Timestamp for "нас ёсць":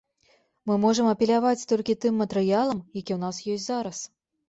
3.29-3.67